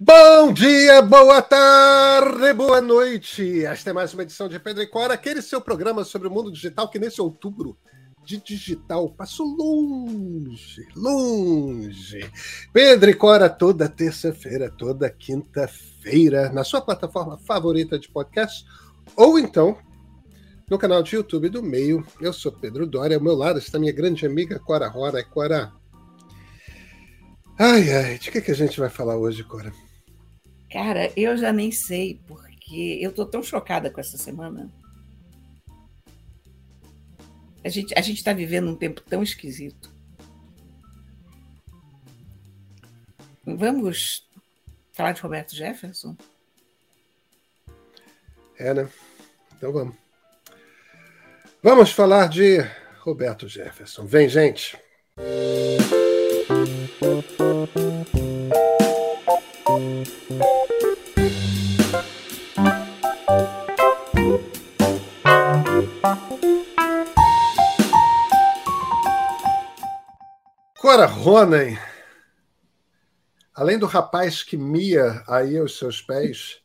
[0.00, 3.64] Bom dia, boa tarde, boa noite.
[3.64, 6.50] Esta é mais uma edição de Pedro e Cora, aquele seu programa sobre o mundo
[6.50, 7.78] digital que nesse outubro
[8.24, 12.28] de digital passou longe, longe.
[12.72, 18.66] Pedro e Cora toda terça-feira, toda quinta-feira, na sua plataforma favorita de podcast,
[19.14, 19.78] ou então
[20.68, 22.04] no canal de YouTube do Meio.
[22.20, 25.22] Eu sou Pedro Dória, ao meu lado está minha grande amiga Cora Rora.
[25.22, 25.72] Cora.
[27.56, 29.72] Ai, ai, de que, que a gente vai falar hoje, Cora?
[30.74, 34.68] Cara, eu já nem sei, porque eu tô tão chocada com essa semana.
[37.62, 39.94] A gente a está vivendo um tempo tão esquisito.
[43.46, 44.28] Vamos
[44.92, 46.16] falar de Roberto Jefferson?
[48.58, 48.88] É, né?
[49.56, 49.94] Então vamos.
[51.62, 52.58] Vamos falar de
[52.98, 54.06] Roberto Jefferson.
[54.06, 54.76] Vem, gente.
[70.78, 71.78] Cora Ronen,
[73.54, 76.60] além do rapaz que mia aí aos seus pés,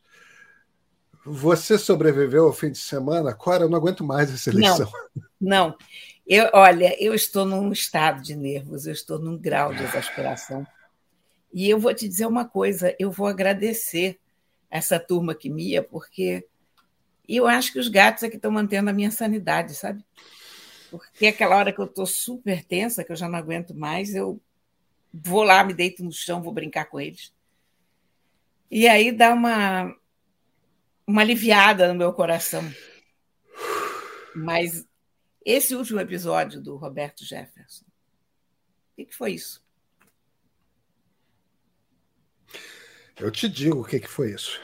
[1.26, 3.34] você sobreviveu ao fim de semana?
[3.34, 4.92] Cora, eu não aguento mais essa eleição.
[5.40, 5.78] Não, não.
[6.28, 10.66] Eu, olha, eu estou num estado de nervos, eu estou num grau de exasperação.
[11.54, 14.20] E eu vou te dizer uma coisa, eu vou agradecer
[14.70, 16.48] essa turma que mia, porque
[17.28, 20.04] eu acho que os gatos é que estão mantendo a minha sanidade, sabe?
[20.90, 24.40] Porque aquela hora que eu estou super tensa, que eu já não aguento mais, eu
[25.14, 27.34] vou lá, me deito no chão, vou brincar com eles.
[28.70, 29.96] E aí dá uma,
[31.06, 32.64] uma aliviada no meu coração.
[34.36, 34.88] Mas
[35.44, 39.64] esse último episódio do Roberto Jefferson, o que, que foi isso?
[43.20, 44.62] Eu te digo o que, que foi isso.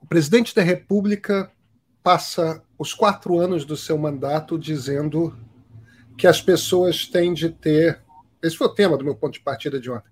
[0.00, 1.52] O presidente da República
[2.02, 5.38] passa os quatro anos do seu mandato dizendo
[6.16, 8.02] que as pessoas têm de ter.
[8.42, 10.10] Esse foi o tema do meu ponto de partida de ontem.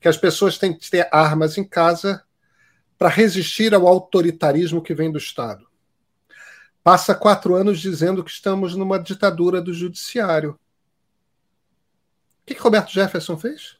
[0.00, 2.24] Que as pessoas têm de ter armas em casa
[2.96, 5.66] para resistir ao autoritarismo que vem do Estado.
[6.82, 10.58] Passa quatro anos dizendo que estamos numa ditadura do judiciário.
[12.40, 13.75] O que, que Roberto Jefferson fez?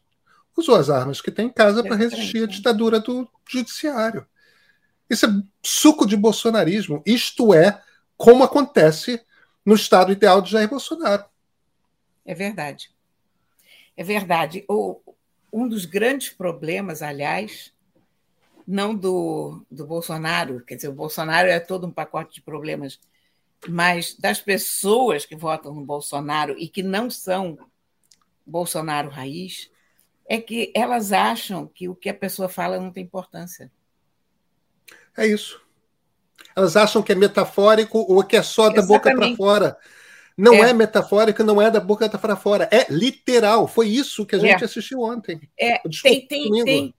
[0.57, 4.25] Usou as armas que tem em casa para resistir à ditadura do judiciário.
[5.07, 5.29] Isso é
[5.63, 7.03] suco de bolsonarismo.
[7.05, 7.81] Isto é
[8.17, 9.21] como acontece
[9.63, 11.23] no estado ideal de Jair Bolsonaro.
[12.25, 12.89] É verdade.
[13.95, 14.65] É verdade.
[14.67, 14.99] O,
[15.53, 17.71] um dos grandes problemas, aliás,
[18.67, 22.99] não do, do Bolsonaro, quer dizer, o Bolsonaro é todo um pacote de problemas,
[23.69, 27.57] mas das pessoas que votam no Bolsonaro e que não são
[28.45, 29.69] Bolsonaro raiz,
[30.27, 33.71] é que elas acham que o que a pessoa fala não tem importância.
[35.17, 35.61] É isso.
[36.55, 38.87] Elas acham que é metafórico ou que é só da Exatamente.
[38.87, 39.77] boca para fora.
[40.37, 40.69] Não é.
[40.69, 40.73] é.
[40.73, 42.69] metafórico, não é da boca para fora.
[42.71, 43.67] É literal.
[43.67, 44.65] Foi isso que a gente é.
[44.65, 45.39] assistiu ontem.
[45.57, 46.95] É, tem, tem, tem,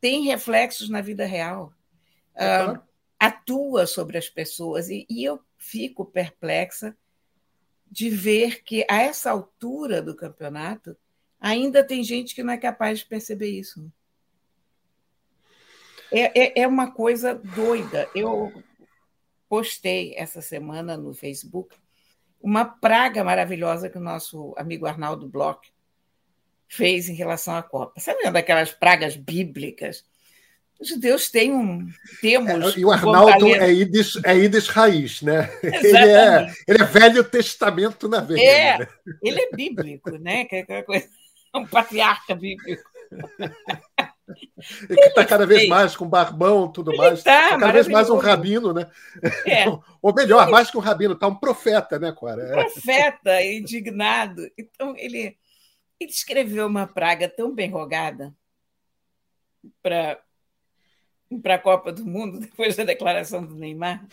[0.00, 1.72] tem reflexos na vida real.
[2.34, 2.80] Uh,
[3.18, 4.88] atua sobre as pessoas.
[4.88, 6.96] E, e eu fico perplexa
[7.90, 10.96] de ver que, a essa altura do campeonato,
[11.40, 13.90] ainda tem gente que não é capaz de perceber isso.
[16.12, 18.08] É, é, é, uma coisa doida.
[18.14, 18.52] Eu
[19.48, 21.76] postei essa semana no Facebook
[22.42, 25.60] uma praga maravilhosa que o nosso amigo Arnaldo Bloch
[26.66, 28.00] fez em relação à Copa.
[28.00, 30.04] Sabe daquelas pragas bíblicas?
[30.80, 31.86] Os judeus têm um.
[32.22, 32.74] Temos.
[32.74, 35.50] É, e o Arnaldo é Ides, é Ides raiz, né?
[35.62, 38.40] Ele é, ele é Velho Testamento na veia.
[38.40, 38.88] É, né?
[39.22, 40.46] ele é bíblico, né?
[40.46, 41.06] Que é coisa,
[41.54, 42.88] um patriarca bíblico.
[44.88, 47.22] E que está cada vez mais com barbão tudo mais.
[47.22, 48.88] Tá, tá cada vez mais um rabino, né?
[49.44, 49.64] É.
[50.00, 52.44] Ou melhor, mais que um rabino, está um profeta, né, Cora?
[52.44, 54.48] Um profeta, indignado.
[54.56, 55.36] Então, ele
[56.00, 58.34] ele escreveu uma praga tão bem rogada
[59.82, 60.18] para
[61.44, 64.06] a Copa do Mundo, depois da declaração do Neymar,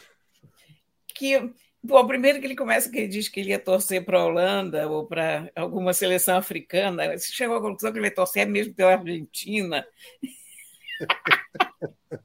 [1.08, 1.54] que
[1.88, 4.90] Bom, primeiro que ele começa que ele diz que ele ia torcer para a Holanda
[4.90, 7.18] ou para alguma seleção africana.
[7.18, 9.88] Você chegou à conclusão que ele ia torcer mesmo pela Argentina.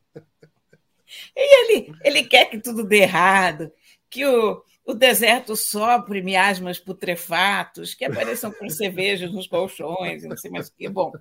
[1.37, 3.73] e ele, ele quer que tudo dê errado,
[4.11, 10.51] que o, o deserto sopre miasmas putrefatos, que apareçam com cervejas nos colchões, não sei
[10.51, 10.89] mais o que.
[10.89, 11.13] Bom,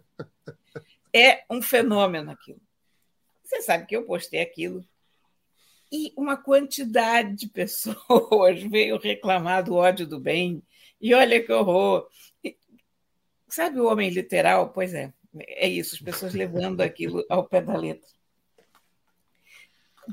[1.14, 2.60] é um fenômeno aquilo.
[3.44, 4.84] Você sabe que eu postei aquilo
[5.92, 10.64] e uma quantidade de pessoas veio reclamar do ódio do bem.
[11.00, 12.08] E olha que horror!
[13.50, 14.70] Sabe o homem literal?
[14.70, 18.08] Pois é, É isso, as pessoas levando aquilo ao pé da letra.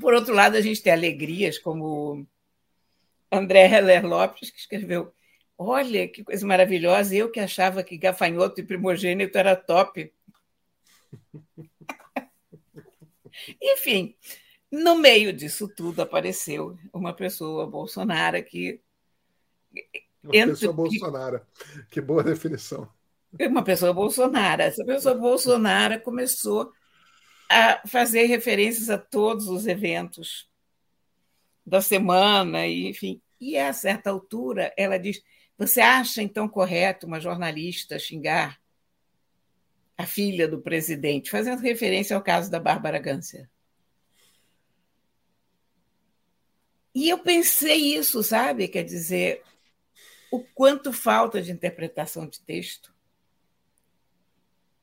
[0.01, 2.27] Por outro lado, a gente tem alegrias como
[3.31, 5.13] André Heller Lopes, que escreveu:
[5.57, 10.11] Olha que coisa maravilhosa, eu que achava que gafanhoto e primogênito era top.
[13.61, 14.15] Enfim,
[14.71, 18.81] no meio disso tudo apareceu uma pessoa Bolsonaro que.
[20.23, 21.41] Uma pessoa Bolsonaro,
[21.89, 22.89] que boa definição.
[23.39, 24.61] Uma pessoa Bolsonaro.
[24.61, 26.71] Essa pessoa Bolsonaro começou
[27.49, 30.47] a fazer referências a todos os eventos
[31.65, 33.21] da semana, e, enfim.
[33.39, 35.21] E a certa altura ela diz:
[35.57, 38.59] Você acha então correto uma jornalista xingar
[39.97, 43.49] a filha do presidente, fazendo referência ao caso da Bárbara Gância?
[46.99, 48.67] E eu pensei isso, sabe?
[48.67, 49.41] Quer dizer,
[50.29, 52.93] o quanto falta de interpretação de texto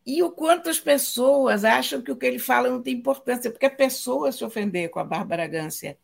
[0.07, 3.67] e o quanto as pessoas acham que o que ele fala não tem importância, porque
[3.67, 5.99] a pessoa se ofender com a Bárbara Gância,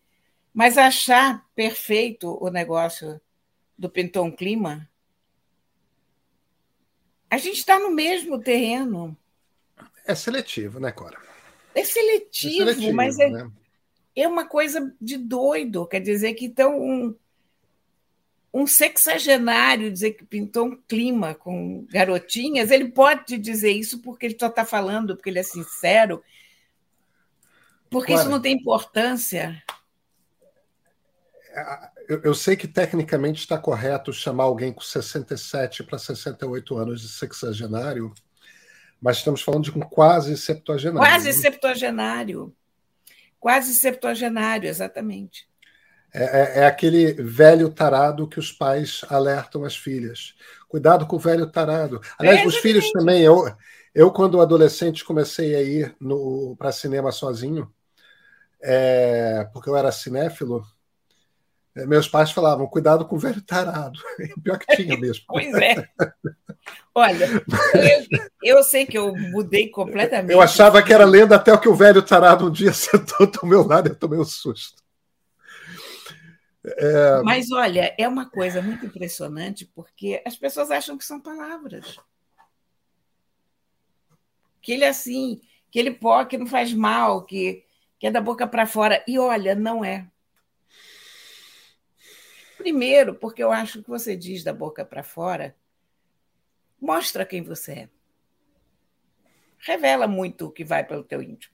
[0.53, 3.19] mas achar perfeito o negócio
[3.79, 4.87] do Pinton Clima,
[7.31, 9.17] a gente está no mesmo terreno.
[10.05, 11.19] É seletivo, né, Cora?
[11.75, 13.51] É seletivo, é seletivo mas é, né?
[14.15, 15.87] É uma coisa de doido.
[15.87, 17.15] Quer dizer que então um,
[18.53, 24.37] um sexagenário dizer que pintou um clima com garotinhas, ele pode dizer isso porque ele
[24.39, 26.23] só está falando, porque ele é sincero,
[27.91, 29.63] porque isso não tem importância.
[31.51, 37.01] É, eu, eu, sei que tecnicamente está correto chamar alguém com 67 para 68 anos
[37.01, 38.13] de sexagenário,
[39.01, 40.99] mas estamos falando de um quase septuagenário.
[40.99, 41.33] Quase né?
[41.33, 42.55] septuagenário.
[43.43, 45.49] Quase septuagenário, exatamente.
[46.15, 50.37] É, é, é, aquele velho tarado que os pais alertam as filhas.
[50.69, 52.01] Cuidado com o velho tarado.
[52.17, 53.21] Aliás, é, os filhos também.
[53.21, 53.53] Eu,
[53.93, 55.93] eu, quando adolescente, comecei a ir
[56.57, 57.69] para cinema sozinho,
[58.63, 60.65] é, porque eu era cinéfilo.
[61.75, 63.99] É, meus pais falavam: cuidado com o velho tarado.
[64.19, 65.25] E pior que tinha mesmo.
[65.27, 65.89] pois é.
[66.95, 67.27] Olha,
[68.43, 70.33] eu, eu, sei que eu mudei completamente.
[70.33, 73.67] Eu achava que era lenda até que o velho tarado um dia sentou do meu
[73.67, 74.83] lado e eu tomei um susto.
[76.65, 77.23] É...
[77.23, 81.99] Mas olha, é uma coisa muito impressionante porque as pessoas acham que são palavras.
[84.61, 85.41] Que ele é assim,
[85.71, 87.65] que ele pode, que não faz mal, que,
[87.99, 89.03] que é da boca para fora.
[89.09, 90.07] E olha, não é.
[92.63, 95.57] Primeiro, porque eu acho que você diz da boca para fora,
[96.81, 97.89] mostra quem você é.
[99.59, 101.53] Revela muito o que vai pelo teu íntimo.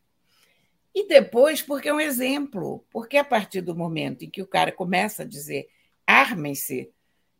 [0.95, 4.71] E depois, porque é um exemplo, porque a partir do momento em que o cara
[4.71, 5.71] começa a dizer
[6.07, 6.93] armem-se, o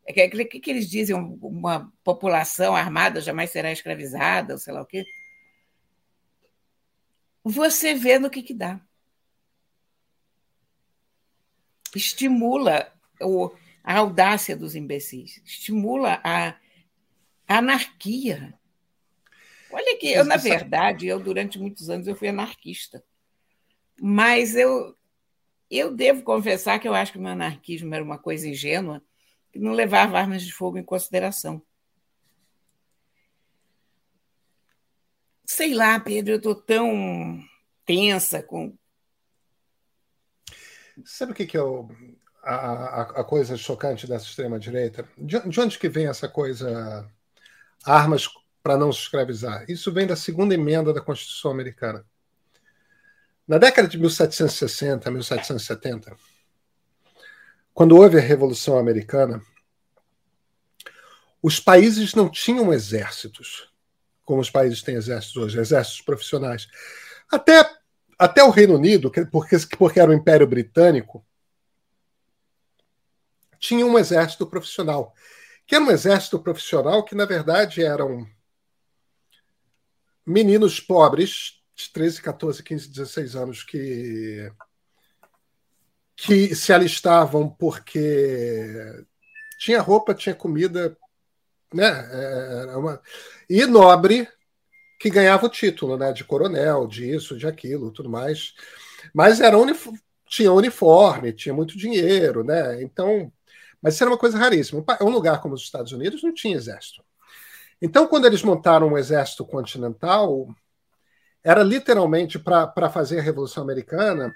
[0.07, 1.15] é que, que, que, eles dizem?
[1.15, 5.05] Uma população armada jamais será escravizada, ou sei lá o quê.
[7.45, 8.81] Você vê no que, que dá.
[11.95, 13.51] Estimula o,
[13.83, 16.57] a audácia dos imbecis, estimula a,
[17.49, 18.55] anarquia.
[19.71, 23.03] Olha que eu, na verdade, eu durante muitos anos eu fui anarquista.
[24.01, 24.97] Mas eu,
[25.71, 29.03] eu devo confessar que eu acho que o meu anarquismo era uma coisa ingênua,
[29.51, 31.63] que não levava armas de fogo em consideração.
[35.45, 37.43] Sei lá, Pedro, eu estou tão
[37.85, 38.77] tensa com.
[41.05, 41.89] Sabe o que, que é o,
[42.55, 45.07] a, a, coisa chocante dessa extrema-direita?
[45.17, 47.07] De, de onde que vem essa coisa
[47.85, 48.29] armas
[48.63, 49.65] para não se escravizar?
[49.69, 52.05] Isso vem da segunda emenda da Constituição Americana.
[53.47, 56.17] Na década de 1760, 1770,
[57.75, 59.41] quando houve a Revolução Americana,
[61.43, 63.71] os países não tinham exércitos,
[64.25, 66.67] como os países têm exércitos hoje, exércitos profissionais.
[67.31, 67.71] Até,
[68.19, 71.25] até o Reino Unido, porque, porque era o Império Britânico,
[73.59, 75.15] tinha um exército profissional,
[75.67, 78.27] que era um exército profissional que, na verdade, eram
[80.25, 84.51] meninos pobres de 13, 14, 15, 16 anos que,
[86.17, 89.05] que se alistavam porque
[89.59, 90.97] tinha roupa, tinha comida,
[91.73, 91.87] né?
[92.63, 93.01] Era uma...
[93.49, 94.29] E nobre
[94.99, 96.13] que ganhava o título né?
[96.13, 98.55] de coronel, disso, de aquilo, tudo mais.
[99.15, 99.89] Mas era unif...
[100.27, 102.83] tinha uniforme, tinha muito dinheiro, né?
[102.83, 103.33] Então,
[103.83, 104.85] mas isso era uma coisa raríssima.
[105.01, 107.03] Um lugar como os Estados Unidos não tinha exército.
[107.81, 110.49] Então, quando eles montaram um exército continental,
[111.45, 114.35] era literalmente para fazer a Revolução Americana,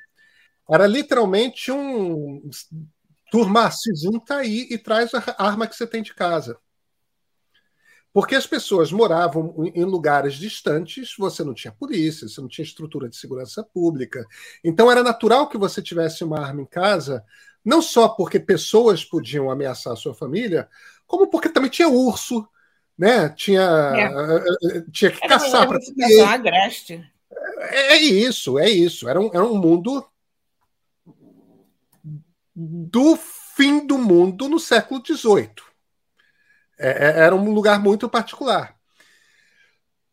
[0.70, 2.48] era literalmente um
[3.30, 6.56] turma se junta aí e traz a arma que você tem de casa.
[8.12, 13.08] Porque as pessoas moravam em lugares distantes, você não tinha polícia, você não tinha estrutura
[13.08, 14.22] de segurança pública.
[14.62, 17.24] Então era natural que você tivesse uma arma em casa,
[17.64, 20.68] não só porque pessoas podiam ameaçar a sua família,
[21.06, 22.48] como porque também tinha urso,
[22.98, 23.28] né?
[23.30, 24.02] Tinha, é.
[24.02, 25.78] Eh, eh, tinha que era caçar para
[26.28, 27.04] agreste.
[27.58, 29.08] É, é isso, é isso.
[29.08, 30.04] Era um, era um mundo
[32.54, 35.52] do fim do mundo no século XVIII.
[36.78, 38.76] É, é, era um lugar muito particular.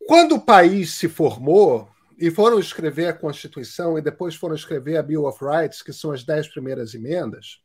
[0.08, 1.90] Quando o país se formou
[2.20, 6.12] e foram escrever a Constituição e depois foram escrever a Bill of Rights, que são
[6.12, 7.62] as dez primeiras emendas,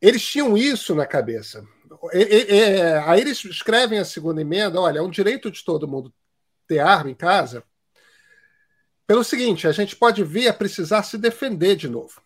[0.00, 1.66] eles tinham isso na cabeça.
[3.06, 6.12] aí eles escrevem a segunda emenda: olha, é um direito de todo mundo
[6.66, 7.62] ter arma em casa.
[9.06, 12.22] Pelo seguinte, a gente pode vir a precisar se defender de novo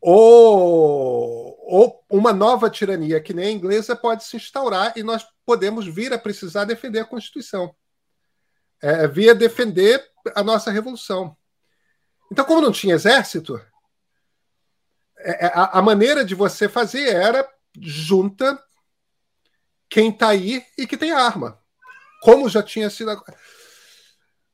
[0.00, 5.86] ou, ou uma nova tirania que nem a inglesa pode se instaurar e nós podemos
[5.86, 7.74] vir a precisar defender a Constituição.
[8.80, 10.04] É, via defender
[10.34, 11.36] a nossa revolução.
[12.30, 13.60] Então, como não tinha exército,
[15.18, 17.48] é, é, a, a maneira de você fazer era
[17.80, 18.62] junta
[19.88, 21.58] quem está aí e que tem arma.
[22.22, 23.10] Como já tinha sido.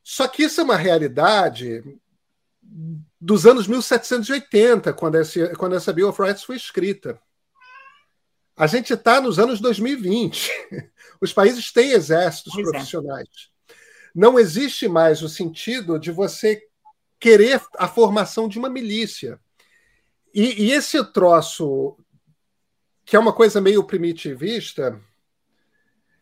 [0.03, 1.83] Só que isso é uma realidade
[3.21, 7.21] dos anos 1780, quando essa, quando essa Bill of Rights foi escrita.
[8.57, 10.51] A gente está nos anos 2020.
[11.21, 12.71] Os países têm exércitos pois é.
[12.71, 13.29] profissionais.
[13.29, 13.54] É.
[14.15, 16.63] Não existe mais o sentido de você
[17.19, 19.41] querer a formação de uma milícia.
[20.33, 21.97] E, e esse troço,
[23.05, 25.01] que é uma coisa meio primitivista.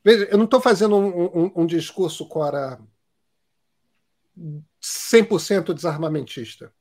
[0.04, 2.80] Veja, eu não estou fazendo um, um, um discurso, Cora,
[4.80, 6.72] 100% desarmamentista.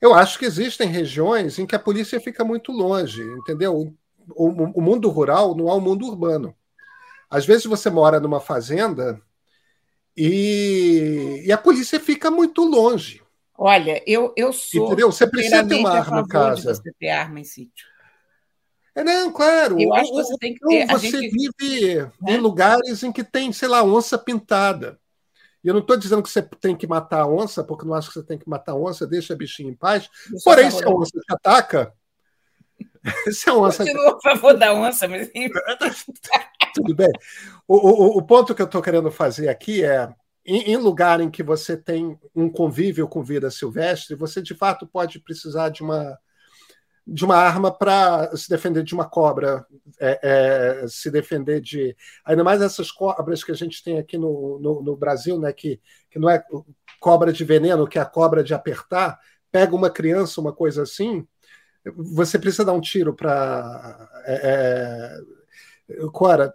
[0.00, 3.76] Eu acho que existem regiões em que a polícia fica muito longe, entendeu?
[3.76, 3.94] O,
[4.30, 6.56] o, o mundo rural não é o mundo urbano.
[7.28, 9.20] Às vezes você mora numa fazenda
[10.16, 13.22] e, e a polícia fica muito longe.
[13.56, 14.86] Olha, eu, eu sou.
[14.86, 15.12] Entendeu?
[15.12, 16.74] Você precisa ter uma arma em casa.
[16.74, 17.86] você ter arma em sítio.
[18.94, 19.80] É, não, claro.
[19.80, 20.86] Eu acho que você tem que ter.
[20.86, 21.30] Você gente...
[21.30, 22.32] vive né?
[22.32, 24.98] em lugares em que tem, sei lá, onça pintada.
[25.62, 28.08] E eu não estou dizendo que você tem que matar a onça, porque não acho
[28.08, 30.08] que você tem que matar a onça, deixa a bichinha em paz.
[30.42, 31.92] Porém, se a onça te ataca.
[33.30, 33.84] se a onça.
[33.84, 35.30] Continua a favor da onça, mas.
[36.74, 37.10] Tudo bem.
[37.66, 40.08] O, o, o ponto que eu estou querendo fazer aqui é.
[40.44, 45.20] Em, lugar em que você tem um convívio com vida silvestre, você de fato pode
[45.20, 46.18] precisar de uma
[47.06, 49.66] de uma arma para se defender de uma cobra,
[49.98, 50.20] é,
[50.82, 51.96] é, se defender de.
[52.24, 55.80] Ainda mais essas cobras que a gente tem aqui no, no, no, Brasil, né, que,
[56.08, 56.42] que não é
[57.00, 59.18] cobra de veneno, que é a cobra de apertar,
[59.50, 61.26] pega uma criança, uma coisa assim,
[61.96, 64.08] você precisa dar um tiro para.
[64.24, 65.18] É,
[65.92, 66.54] é, Cora,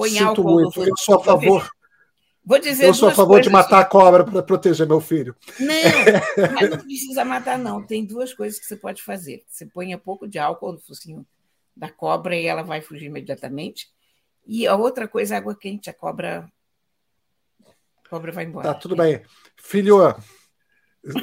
[0.00, 1.70] Põe sinto muito, eu sou a favor.
[2.42, 5.36] Vou dizer Eu sou a favor de matar a cobra para proteger meu filho.
[5.58, 5.68] Não,
[6.54, 7.82] mas não precisa matar, não.
[7.82, 9.44] Tem duas coisas que você pode fazer.
[9.46, 11.26] Você põe um pouco de álcool no focinho
[11.76, 13.90] da cobra e ela vai fugir imediatamente.
[14.46, 15.90] E a outra coisa é água quente.
[15.90, 16.50] A cobra,
[17.62, 18.68] a cobra vai embora.
[18.68, 19.22] Tá, tudo bem.
[19.58, 19.98] Filho,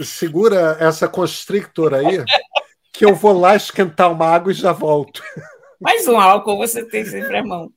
[0.04, 2.24] segura essa constrictor aí,
[2.94, 5.24] que eu vou lá esquentar uma água e já volto.
[5.80, 7.72] Mais um álcool você tem sempre à mão.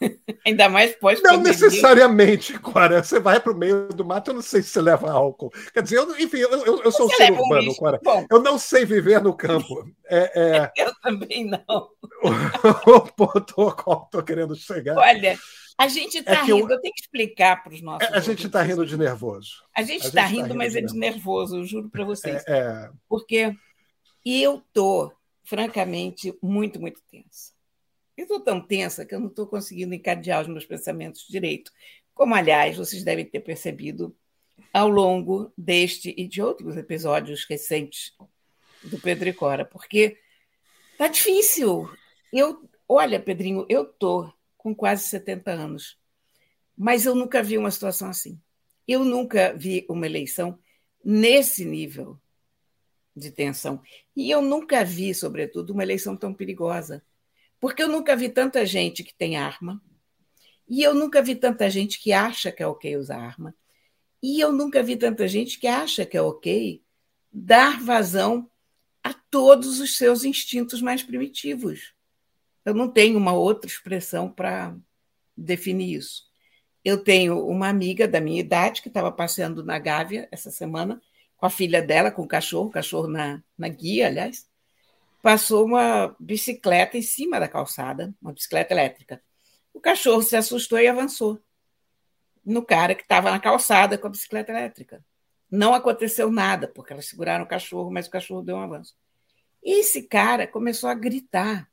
[0.44, 3.02] Ainda mais pós Não necessariamente, Cora.
[3.02, 5.50] Você vai para o meio do mato, eu não sei se você leva álcool.
[5.72, 8.00] Quer dizer, eu, enfim, eu, eu, eu sou um ser urbano, um Cora.
[8.02, 9.88] Bom, eu não sei viver no campo.
[10.06, 10.72] É, é...
[10.84, 11.88] Eu também não.
[12.86, 14.96] o ponto ao qual estou querendo chegar.
[14.96, 15.38] Olha,
[15.78, 16.70] a gente está é rindo, eu...
[16.70, 16.80] eu...
[16.80, 18.08] tenho que explicar para os nossos.
[18.12, 19.62] A gente está rindo de nervoso.
[19.76, 22.42] A gente está rindo, tá rindo, mas é de nervoso, eu juro para vocês.
[22.46, 22.90] É, é...
[23.08, 23.54] Porque
[24.24, 25.12] eu estou
[25.44, 27.52] francamente, muito, muito tensa.
[28.16, 31.70] Estou tão tensa que eu não estou conseguindo encadear os meus pensamentos direito.
[32.14, 34.16] Como, aliás, vocês devem ter percebido
[34.72, 38.12] ao longo deste e de outros episódios recentes
[38.82, 40.16] do Pedro e Cora, porque
[40.96, 41.88] tá difícil.
[42.32, 45.98] Eu, olha, Pedrinho, eu tô com quase 70 anos,
[46.76, 48.40] mas eu nunca vi uma situação assim.
[48.86, 50.58] Eu nunca vi uma eleição
[51.04, 52.18] nesse nível
[53.16, 53.80] de tensão.
[54.16, 57.02] E eu nunca vi, sobretudo, uma eleição tão perigosa.
[57.60, 59.80] Porque eu nunca vi tanta gente que tem arma,
[60.68, 63.54] e eu nunca vi tanta gente que acha que é ok usar arma,
[64.22, 66.82] e eu nunca vi tanta gente que acha que é ok
[67.30, 68.50] dar vazão
[69.02, 71.94] a todos os seus instintos mais primitivos.
[72.64, 74.74] Eu não tenho uma outra expressão para
[75.36, 76.22] definir isso.
[76.82, 81.02] Eu tenho uma amiga da minha idade que estava passeando na Gávea essa semana
[81.36, 84.48] com a filha dela, com o cachorro, o cachorro na, na guia, aliás,
[85.22, 89.22] passou uma bicicleta em cima da calçada, uma bicicleta elétrica.
[89.72, 91.40] O cachorro se assustou e avançou
[92.44, 95.04] no cara que estava na calçada com a bicicleta elétrica.
[95.50, 98.94] Não aconteceu nada, porque elas seguraram o cachorro, mas o cachorro deu um avanço.
[99.62, 101.70] Esse cara começou a gritar,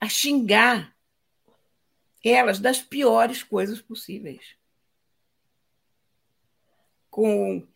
[0.00, 0.96] a xingar
[2.24, 4.57] elas das piores coisas possíveis.
[7.10, 7.66] Com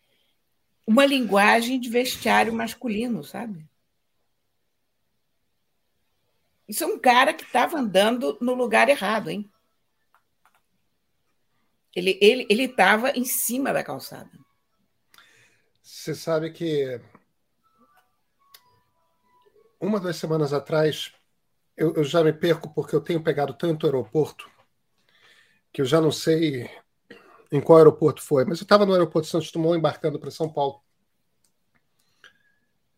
[0.87, 3.67] uma linguagem de vestiário masculino, sabe?
[6.69, 9.51] Isso é um cara que estava andando no lugar errado, hein?
[11.95, 14.31] Ele ele ele estava em cima da calçada.
[15.83, 17.01] Você sabe que
[19.79, 21.13] uma duas semanas atrás
[21.77, 24.51] eu, eu já me perco porque eu tenho pegado tanto aeroporto
[25.73, 26.71] que eu já não sei
[27.53, 30.49] em qual aeroporto foi, mas eu estava no aeroporto de Santos Dumont embarcando para São
[30.49, 30.81] Paulo.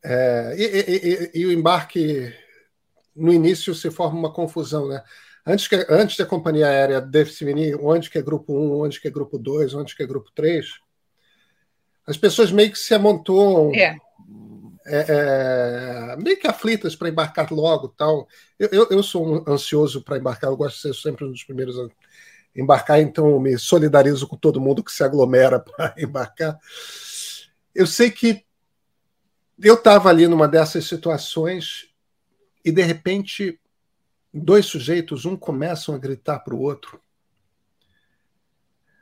[0.02, 2.32] É, e, e, e, e, o embarque,
[3.16, 5.02] no início, se forma uma confusão, né?
[5.44, 9.10] Antes, que, antes da companhia aérea definir onde que é grupo 1, onde que é
[9.10, 10.66] grupo 2, onde que é grupo 3,
[12.06, 13.96] as pessoas meio que se amontoam é.
[14.86, 18.28] É, é, meio que aflitas para embarcar logo tal.
[18.58, 21.42] Eu, eu, eu sou um ansioso para embarcar, eu gosto de ser sempre um dos
[21.44, 21.76] primeiros
[22.54, 26.58] embarcar, então me solidarizo com todo mundo que se aglomera para embarcar.
[27.74, 28.44] Eu sei que
[29.58, 31.88] eu estava ali numa dessas situações
[32.64, 33.60] e de repente
[34.32, 37.00] dois sujeitos, um começam a gritar para o outro,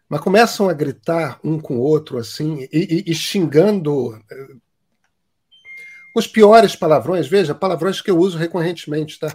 [0.09, 4.57] mas começam a gritar um com o outro assim e, e, e xingando eh,
[6.15, 9.35] os piores palavrões, veja, palavrões que eu uso recorrentemente, tá?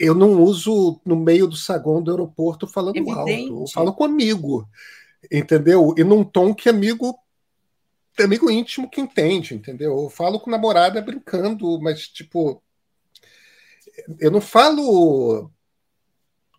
[0.00, 3.50] Eu não uso no meio do saguão do aeroporto falando Evidente.
[3.50, 4.66] alto, eu falo com amigo,
[5.30, 5.94] entendeu?
[5.94, 7.14] E num tom que amigo
[8.18, 9.98] amigo íntimo que entende, entendeu?
[9.98, 12.62] Eu falo com namorada brincando, mas tipo
[14.18, 15.50] eu não falo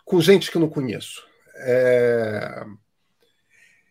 [0.06, 1.26] com gente que eu não conheço.
[1.56, 2.64] É...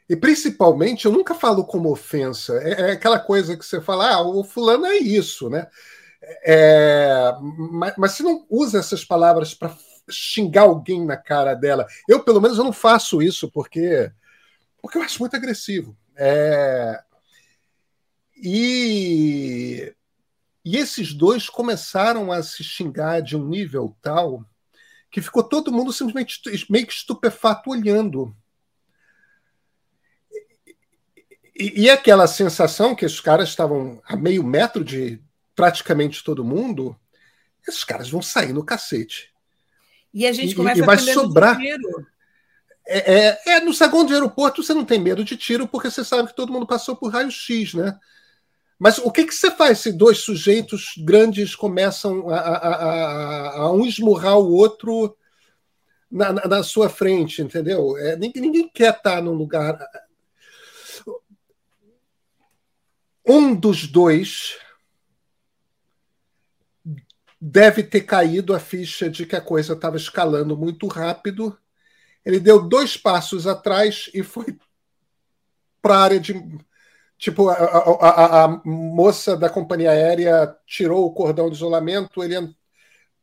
[0.09, 2.61] E principalmente, eu nunca falo como ofensa.
[2.63, 5.69] É, é aquela coisa que você fala, ah, o fulano é isso, né?
[6.45, 7.33] É...
[7.73, 9.77] Mas, mas você não usa essas palavras para
[10.09, 11.87] xingar alguém na cara dela.
[12.09, 14.11] Eu, pelo menos, eu não faço isso porque,
[14.83, 15.97] porque eu acho muito agressivo.
[16.17, 17.03] É...
[18.37, 19.95] E
[20.65, 24.45] e esses dois começaram a se xingar de um nível tal
[25.11, 28.35] que ficou todo mundo simplesmente meio que estupefato olhando.
[31.59, 35.21] E, e aquela sensação que os caras estavam a meio metro de
[35.61, 36.97] praticamente todo mundo,
[37.69, 39.31] esses caras vão sair no cacete.
[40.13, 41.59] E a gente começa e, e vai sobrar.
[42.87, 46.03] É, é, é, no saguão de aeroporto você não tem medo de tiro porque você
[46.03, 47.99] sabe que todo mundo passou por raio-x, né?
[48.79, 53.73] Mas o que, que você faz se dois sujeitos grandes começam a, a, a, a
[53.73, 55.15] um esmurrar o outro
[56.11, 57.97] na, na, na sua frente, entendeu?
[57.99, 59.79] É, ninguém, ninguém quer estar num lugar.
[63.25, 64.57] Um dos dois
[67.41, 71.57] deve ter caído a ficha de que a coisa estava escalando muito rápido.
[72.25, 74.59] Ele deu dois passos atrás e foi
[75.81, 76.35] para a área de
[77.21, 82.57] Tipo, a, a, a, moça da companhia aérea tirou o cordão de isolamento, ele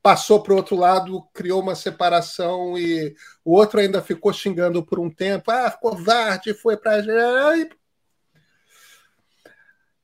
[0.04, 5.00] passou para o outro lado, criou uma separação e o outro ainda ficou xingando por
[5.00, 5.50] um tempo.
[5.50, 7.02] Ah, covarde, foi para.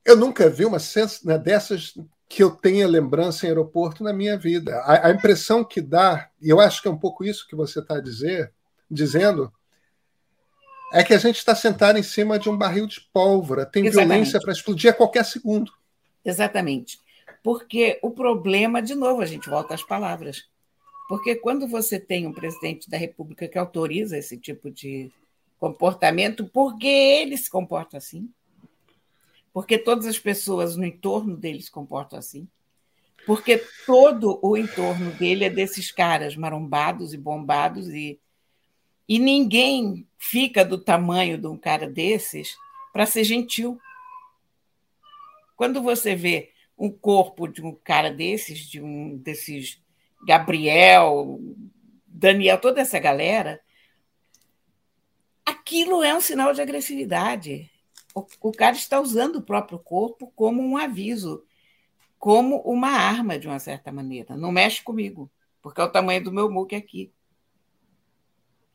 [0.04, 1.94] Eu nunca vi uma sensação né, dessas
[2.28, 4.80] que eu tenha lembrança em aeroporto na minha vida.
[4.80, 7.80] A, a impressão que dá, e eu acho que é um pouco isso que você
[7.80, 8.02] está
[8.90, 9.52] dizendo,
[10.94, 13.66] é que a gente está sentado em cima de um barril de pólvora.
[13.66, 14.10] Tem Exatamente.
[14.10, 15.72] violência para explodir a qualquer segundo.
[16.24, 17.00] Exatamente.
[17.44, 20.48] Porque o problema, de novo, a gente volta às palavras.
[21.10, 25.12] Porque quando você tem um presidente da República que autoriza esse tipo de
[25.60, 28.30] comportamento, porque ele se comporta assim?
[29.54, 32.48] Porque todas as pessoas no entorno dele se comportam assim?
[33.26, 38.20] Porque todo o entorno dele é desses caras marombados e bombados e
[39.08, 42.56] e ninguém fica do tamanho de um cara desses
[42.92, 43.80] para ser gentil.
[45.56, 49.82] Quando você vê um corpo de um cara desses, de um desses
[50.26, 51.40] Gabriel,
[52.08, 53.60] Daniel, toda essa galera,
[55.46, 57.70] aquilo é um sinal de agressividade.
[58.14, 61.44] O, o cara está usando o próprio corpo como um aviso,
[62.20, 64.36] como uma arma, de uma certa maneira.
[64.36, 67.12] Não mexe comigo, porque é o tamanho do meu muque aqui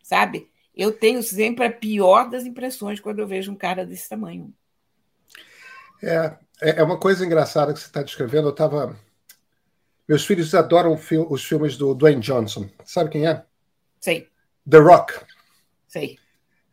[0.09, 0.51] sabe?
[0.75, 4.55] Eu tenho sempre a pior das impressões quando eu vejo um cara desse tamanho.
[6.03, 8.49] É, é, é uma coisa engraçada que você está descrevendo.
[8.49, 8.99] Eu estava
[10.09, 10.99] Meus filhos adoram
[11.29, 12.71] os filmes do Dwayne Johnson.
[12.87, 13.45] Sabe quem é?
[14.01, 14.27] Sei.
[14.69, 15.13] The Rock.
[15.87, 16.19] Sei.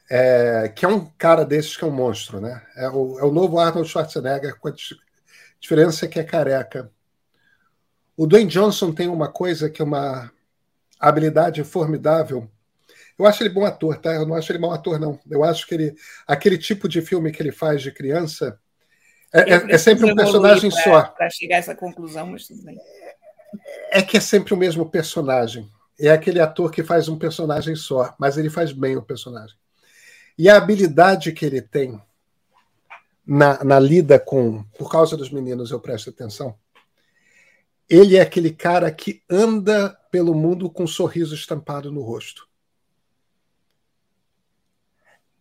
[0.09, 2.61] É, que é um cara desses que é um monstro, né?
[2.75, 4.73] É o, é o novo Arnold Schwarzenegger, com a
[5.59, 6.91] diferença que é careca.
[8.15, 10.31] O Dwayne Johnson tem uma coisa que é uma
[10.99, 12.49] habilidade formidável.
[13.17, 14.13] Eu acho ele bom ator, tá?
[14.13, 15.19] Eu não acho ele mau ator, não.
[15.29, 15.95] Eu acho que ele.
[16.27, 18.59] Aquele tipo de filme que ele faz de criança
[19.33, 21.03] é, é, é sempre um personagem pra, só.
[21.03, 22.77] Para chegar a essa conclusão, mas tudo bem.
[23.91, 25.69] É que é sempre o mesmo personagem.
[25.99, 29.55] É aquele ator que faz um personagem só, mas ele faz bem o personagem.
[30.37, 32.01] E a habilidade que ele tem
[33.25, 34.63] na, na lida com.
[34.77, 36.57] Por causa dos meninos, eu presto atenção.
[37.89, 42.47] Ele é aquele cara que anda pelo mundo com um sorriso estampado no rosto.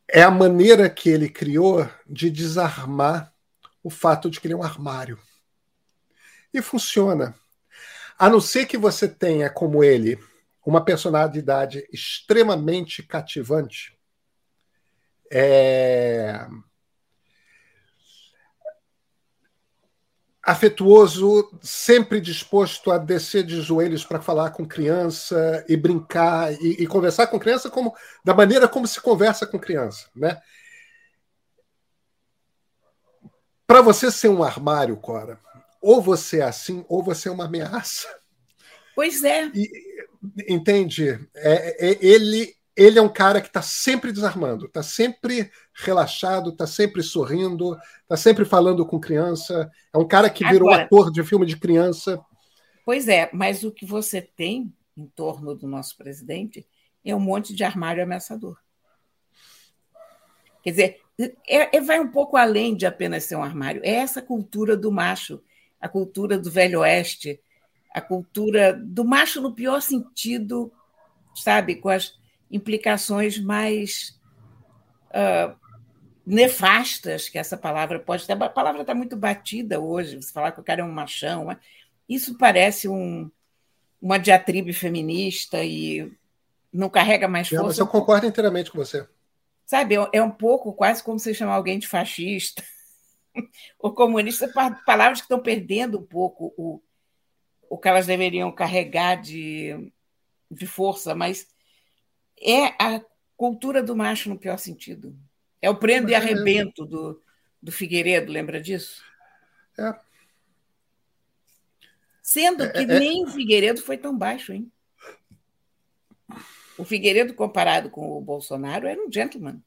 [0.07, 3.33] É a maneira que ele criou de desarmar
[3.83, 5.18] o fato de que ele é um armário.
[6.52, 7.35] E funciona.
[8.16, 10.18] A não ser que você tenha, como ele,
[10.64, 13.93] uma personalidade extremamente cativante,
[15.32, 16.46] é...
[20.44, 26.87] afetuoso, sempre disposto a descer de joelhos para falar com criança e brincar e, e,
[26.87, 30.40] conversar com criança como da maneira como se conversa com criança, né?
[33.66, 35.40] Para você ser um armário, Cora,
[35.80, 38.06] ou você é assim, ou você é uma ameaça.
[38.94, 39.50] Pois é.
[39.54, 39.68] E,
[40.46, 41.18] entende?
[41.34, 46.66] É, é, ele ele é um cara que está sempre desarmando, está sempre relaxado, está
[46.66, 49.70] sempre sorrindo, está sempre falando com criança.
[49.92, 52.20] É um cara que virou Agora, ator de filme de criança.
[52.84, 56.66] Pois é, mas o que você tem em torno do nosso presidente
[57.04, 58.58] é um monte de armário ameaçador.
[60.62, 61.00] Quer dizer,
[61.46, 63.82] é, é, vai um pouco além de apenas ser um armário.
[63.84, 65.40] É essa cultura do macho,
[65.80, 67.40] a cultura do velho oeste,
[67.94, 70.72] a cultura do macho no pior sentido,
[71.34, 72.18] sabe, com as
[72.54, 74.18] implicações mais
[75.10, 75.54] uh,
[76.24, 78.32] nefastas que essa palavra pode ter.
[78.32, 81.48] A palavra está muito batida hoje, você falar que o cara é um machão.
[82.08, 83.28] Isso parece um,
[84.00, 86.10] uma diatribe feminista e
[86.72, 87.62] não carrega mais força.
[87.62, 89.06] Não, mas eu concordo inteiramente com você.
[89.66, 92.62] Sabe, é um pouco quase como você chamar alguém de fascista
[93.80, 94.48] ou comunista,
[94.86, 96.80] palavras que estão perdendo um pouco o,
[97.68, 99.90] o que elas deveriam carregar de,
[100.50, 101.53] de força, mas
[102.44, 103.00] é a
[103.37, 105.16] cultura do macho no pior sentido.
[105.61, 107.22] É o prendo e arrebento do,
[107.61, 109.02] do Figueiredo, lembra disso?
[109.78, 109.94] É.
[112.22, 114.70] Sendo que é, é, nem o Figueiredo foi tão baixo, hein?
[116.76, 119.62] O Figueiredo, comparado com o Bolsonaro, era um gentleman.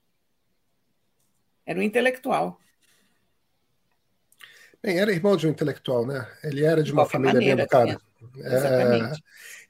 [1.66, 2.60] Era um intelectual.
[4.82, 6.30] Bem, era irmão de um intelectual, né?
[6.44, 8.02] Ele era de, de uma família maneira, bem educada.
[8.44, 9.12] É,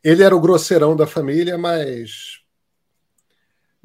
[0.04, 2.43] ele era o grosseirão da família, mas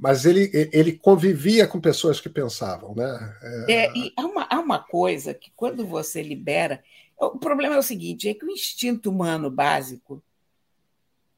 [0.03, 3.39] mas ele, ele convivia com pessoas que pensavam, né?
[3.69, 6.83] É, é e há uma, há uma coisa que quando você libera,
[7.17, 10.21] o problema é o seguinte, é que o instinto humano básico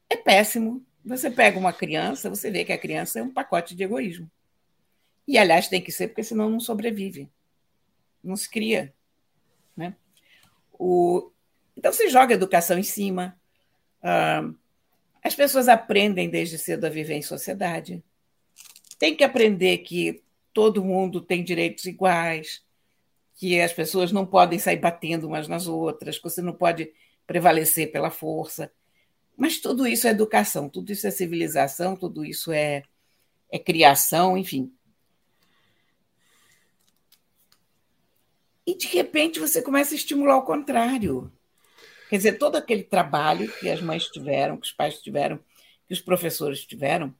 [0.09, 0.83] é péssimo.
[1.05, 4.27] Você pega uma criança, você vê que a criança é um pacote de egoísmo.
[5.27, 7.29] E, aliás, tem que ser, porque senão não sobrevive.
[8.23, 8.91] Não se cria.
[9.77, 9.95] Né?
[10.73, 11.29] O...
[11.77, 13.39] Então, você joga a educação em cima.
[14.01, 14.57] Uh,
[15.23, 18.03] as pessoas aprendem desde cedo a viver em sociedade
[18.97, 22.63] tem que aprender que todo mundo tem direitos iguais,
[23.35, 26.91] que as pessoas não podem sair batendo umas nas outras, que você não pode
[27.27, 28.71] prevalecer pela força.
[29.35, 32.83] Mas tudo isso é educação, tudo isso é civilização, tudo isso é,
[33.51, 34.71] é criação, enfim.
[38.65, 41.31] E de repente você começa a estimular o contrário.
[42.09, 45.39] Quer dizer, todo aquele trabalho que as mães tiveram, que os pais tiveram,
[45.87, 47.13] que os professores tiveram,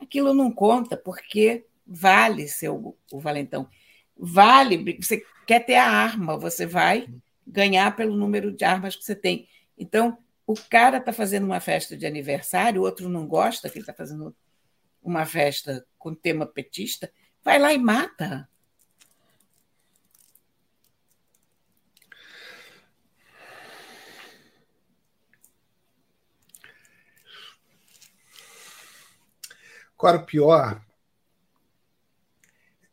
[0.00, 3.68] aquilo não conta, porque vale ser o, o valentão.
[4.16, 7.08] Vale, você quer ter a arma, você vai
[7.46, 9.48] ganhar pelo número de armas que você tem.
[9.78, 13.82] Então, o cara está fazendo uma festa de aniversário, o outro não gosta, que ele
[13.82, 14.34] está fazendo
[15.02, 17.10] uma festa com tema petista,
[17.44, 18.48] vai lá e mata.
[29.98, 30.84] Agora, o pior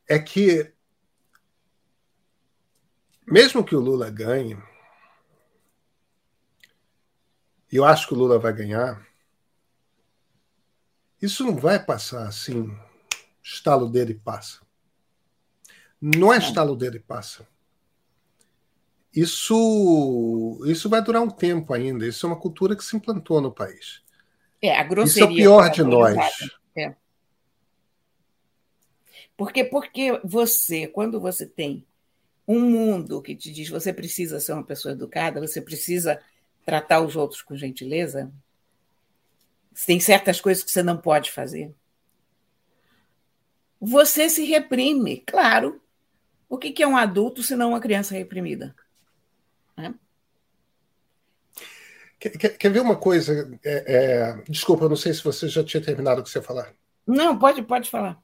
[0.07, 0.73] é que,
[3.27, 4.57] mesmo que o Lula ganhe,
[7.71, 9.05] e eu acho que o Lula vai ganhar,
[11.21, 12.73] isso não vai passar assim,
[13.41, 14.61] estalo dele e passa.
[15.99, 17.47] Não é estalo dele e passa.
[19.15, 22.05] isso, isso vai durar um tempo ainda.
[22.05, 24.01] Isso é uma cultura que se implantou no país.
[24.61, 25.23] É, a grosseria.
[25.23, 26.62] Isso é o pior de nós.
[26.75, 26.95] É.
[29.37, 31.85] Porque, porque você, quando você tem
[32.47, 36.21] um mundo que te diz você precisa ser uma pessoa educada, você precisa
[36.65, 38.31] tratar os outros com gentileza,
[39.85, 41.73] tem certas coisas que você não pode fazer.
[43.79, 45.81] Você se reprime, claro.
[46.47, 48.75] O que é um adulto se não uma criança reprimida?
[49.75, 49.93] Né?
[52.29, 53.51] Quer, quer, ver uma coisa?
[53.65, 56.43] É, é, desculpa, eu não sei se você já tinha terminado o que você ia
[56.43, 56.73] falar.
[57.05, 58.17] Não, pode, pode falar.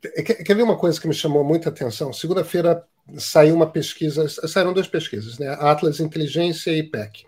[0.00, 2.12] Quer, quer ver uma coisa que me chamou muita atenção?
[2.12, 2.84] Segunda-feira
[3.18, 5.48] saiu uma pesquisa, saíram duas pesquisas, né?
[5.58, 7.26] Atlas Inteligência e IPEC.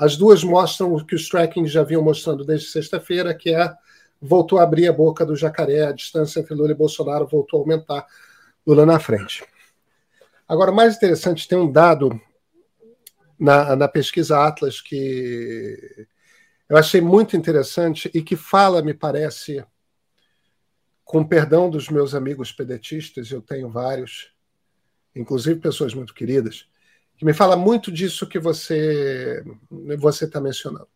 [0.00, 3.74] As duas mostram o que os trackings já vinham mostrando desde sexta-feira, que é
[4.20, 7.62] voltou a abrir a boca do jacaré, a distância entre Lula e Bolsonaro voltou a
[7.62, 8.06] aumentar,
[8.66, 9.44] Lula na frente.
[10.48, 12.18] Agora, mais interessante, tem um dado
[13.38, 16.06] na, na pesquisa Atlas que
[16.68, 19.64] eu achei muito interessante e que fala, me parece,
[21.04, 24.32] com perdão dos meus amigos pedetistas, eu tenho vários,
[25.14, 26.68] inclusive pessoas muito queridas,
[27.16, 29.42] que me fala muito disso que você
[29.98, 30.88] você está mencionando.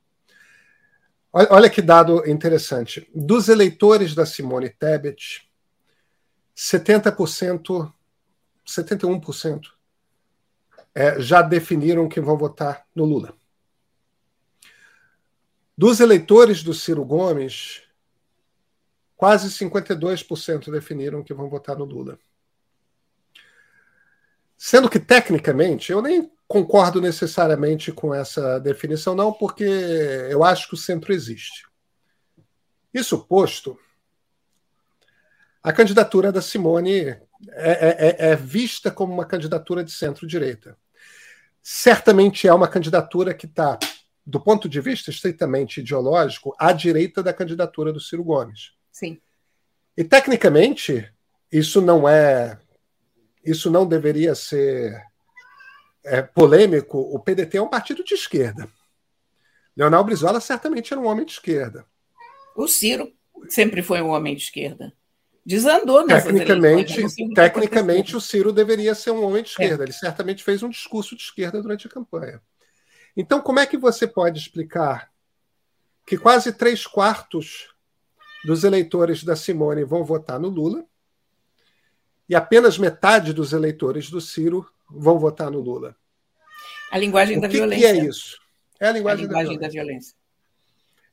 [1.33, 3.09] Olha que dado interessante.
[3.15, 5.49] Dos eleitores da Simone Tebet,
[6.57, 7.93] 70%,
[8.67, 9.80] 71%
[10.95, 13.37] é, já definiram que vão votar no Lula.
[15.77, 17.83] Dos eleitores do Ciro Gomes,
[19.17, 22.19] quase 52% definiram que vão votar no Lula.
[24.57, 30.75] Sendo que, tecnicamente, eu nem concordo necessariamente com essa definição, não, porque eu acho que
[30.75, 31.67] o centro existe.
[32.93, 33.79] Isso posto,
[35.63, 37.17] a candidatura da Simone
[37.49, 40.77] é, é, é, é vista como uma candidatura de centro-direita.
[41.63, 43.79] Certamente é uma candidatura que está,
[44.27, 48.73] do ponto de vista estritamente ideológico, à direita da candidatura do Ciro Gomes.
[48.91, 49.21] Sim.
[49.97, 51.13] E, tecnicamente,
[51.51, 52.59] isso não é
[53.45, 55.03] isso não deveria ser
[56.05, 58.69] é, polêmico, o PDT é um partido de esquerda.
[59.77, 61.87] Leonel Brizola certamente era um homem de esquerda.
[62.57, 63.13] O Ciro
[63.49, 64.93] sempre foi um homem de esquerda.
[65.45, 69.85] Desandou nessas Tecnicamente, tecnicamente o Ciro deveria ser um homem de esquerda.
[69.85, 69.87] É.
[69.87, 72.41] Ele certamente fez um discurso de esquerda durante a campanha.
[73.17, 75.11] Então, como é que você pode explicar
[76.07, 77.75] que quase três quartos
[78.45, 80.85] dos eleitores da Simone vão votar no Lula
[82.29, 85.97] e apenas metade dos eleitores do Ciro vão votar no Lula.
[86.91, 87.89] A linguagem o da que violência.
[87.89, 88.41] O que é isso?
[88.79, 89.69] É a linguagem, a linguagem da, violência.
[89.69, 90.17] da, violência.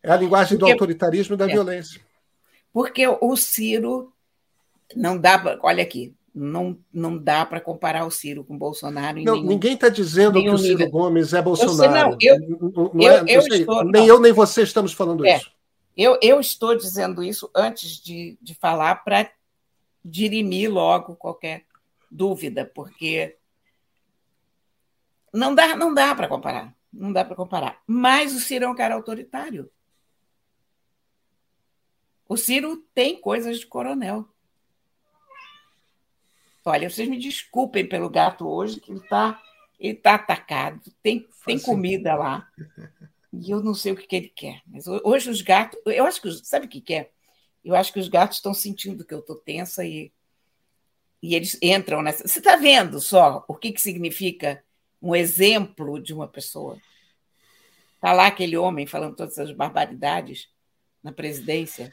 [0.03, 1.53] É a linguagem Porque, do autoritarismo e da é.
[1.53, 2.01] violência.
[2.71, 4.13] Porque o Ciro
[4.95, 5.59] não dá para.
[5.61, 9.21] Olha aqui, não, não dá para comparar o Ciro com o Bolsonaro.
[9.23, 10.91] Não, nenhum, ninguém está dizendo que o Ciro nível.
[10.91, 12.17] Gomes é Bolsonaro.
[12.21, 14.93] Eu, sei, não, eu, não eu, é, eu sei, estou, nem eu nem você estamos
[14.93, 15.51] falando é, isso.
[15.95, 19.31] Eu, eu estou dizendo isso antes de, de falar para
[20.05, 21.65] dirimir logo qualquer
[22.09, 23.35] dúvida, porque
[25.33, 26.75] não dá, não dá para comparar.
[26.93, 27.81] Não dá para comparar.
[27.85, 29.69] Mas o Ciro é um cara autoritário.
[32.29, 34.27] O Ciro tem coisas de coronel.
[36.69, 39.41] Olha, vocês me desculpem pelo gato hoje, que ele está
[39.79, 40.81] ele tá atacado.
[41.03, 42.47] Tem, tem comida lá.
[43.31, 44.61] E eu não sei o que, que ele quer.
[44.65, 45.79] Mas hoje os gatos.
[45.85, 46.31] Eu acho que.
[46.43, 47.01] Sabe o que quer?
[47.01, 47.17] É?
[47.63, 50.11] eu acho que os gatos estão sentindo que eu estou tensa e,
[51.21, 52.25] e eles entram nessa.
[52.25, 54.63] Você está vendo só o que, que significa
[55.01, 56.77] um exemplo de uma pessoa?
[57.95, 60.49] Está lá aquele homem falando todas essas barbaridades
[61.03, 61.91] na presidência.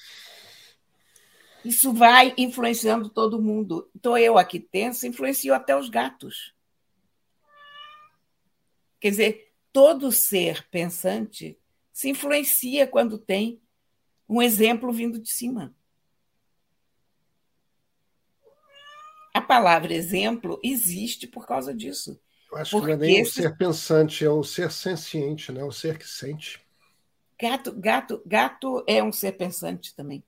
[1.65, 3.91] Isso vai influenciando todo mundo.
[3.95, 6.55] Estou eu aqui tensa, influenciou até os gatos.
[9.01, 11.59] Quer dizer, todo ser pensante
[11.93, 13.63] se influencia quando tem
[14.29, 15.75] um exemplo vindo de cima.
[19.33, 22.21] A palavra exemplo existe por causa disso.
[22.51, 23.41] Eu acho que não é nem esse...
[23.41, 25.65] o ser pensante, é o ser senciente, né?
[25.65, 26.61] o ser que sente.
[27.39, 30.23] Gato, gato, gato é um ser pensante também.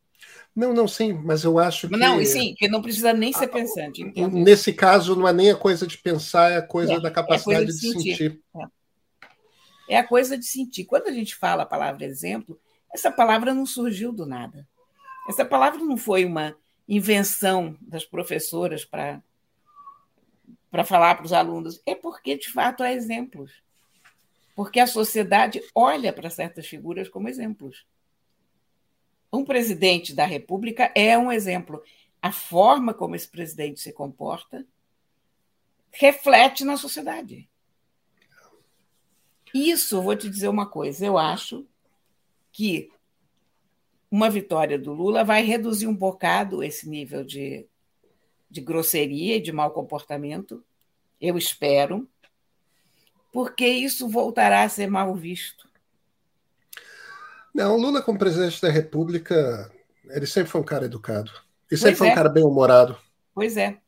[0.54, 1.96] Não, não, sim, mas eu acho que.
[1.96, 4.02] Não, e sim, que não precisa nem ser pensante.
[4.02, 4.38] Entendo.
[4.38, 7.64] Nesse caso, não é nem a coisa de pensar, é a coisa é, da capacidade
[7.64, 8.16] é coisa de, de, sentir.
[8.16, 8.42] sentir.
[9.88, 9.94] É.
[9.96, 10.84] é a coisa de sentir.
[10.84, 12.58] Quando a gente fala a palavra exemplo,
[12.92, 14.66] essa palavra não surgiu do nada.
[15.28, 16.56] Essa palavra não foi uma
[16.88, 19.22] invenção das professoras para
[20.70, 23.50] para falar para os alunos, é porque de fato há exemplos.
[24.54, 27.86] Porque a sociedade olha para certas figuras como exemplos.
[29.32, 31.82] Um presidente da República é um exemplo.
[32.22, 34.66] A forma como esse presidente se comporta
[35.98, 37.48] reflete na sociedade.
[39.54, 41.66] Isso, vou te dizer uma coisa, eu acho
[42.52, 42.90] que
[44.10, 47.66] uma vitória do Lula vai reduzir um bocado esse nível de,
[48.50, 50.62] de grosseria e de mau comportamento,
[51.18, 52.08] eu espero,
[53.32, 55.68] porque isso voltará a ser mal visto.
[57.56, 59.72] Não, o Lula, como presidente da República,
[60.10, 61.30] ele sempre foi um cara educado.
[61.70, 62.12] E sempre pois foi é.
[62.12, 62.98] um cara bem-humorado.
[63.34, 63.78] Pois é.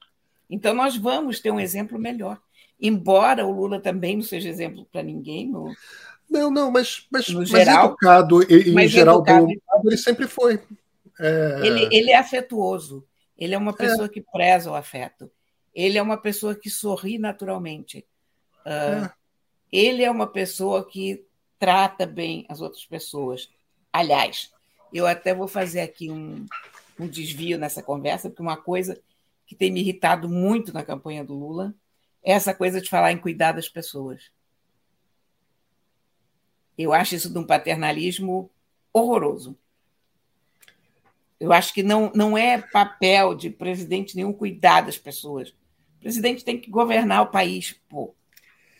[0.48, 2.40] Então nós vamos ter um exemplo melhor.
[2.80, 5.70] Embora o Lula também não seja exemplo para ninguém no,
[6.30, 9.96] não, não, mas, mas, no mas geral, educado e, mas em geral educado, bem ele
[9.98, 10.62] sempre foi.
[11.20, 11.60] É...
[11.62, 13.06] Ele, ele é afetuoso.
[13.36, 14.08] Ele é uma pessoa é.
[14.08, 15.30] que preza o afeto.
[15.74, 18.06] Ele é uma pessoa que sorri naturalmente.
[18.64, 19.12] Uh, é.
[19.70, 21.24] Ele é uma pessoa que
[21.58, 23.50] trata bem as outras pessoas.
[23.92, 24.52] Aliás,
[24.92, 26.46] eu até vou fazer aqui um,
[26.98, 29.00] um desvio nessa conversa, porque uma coisa
[29.46, 31.74] que tem me irritado muito na campanha do Lula
[32.22, 34.30] é essa coisa de falar em cuidar das pessoas.
[36.76, 38.50] Eu acho isso de um paternalismo
[38.92, 39.56] horroroso.
[41.40, 45.50] Eu acho que não, não é papel de presidente nenhum cuidar das pessoas.
[45.96, 48.14] O presidente tem que governar o país, pô.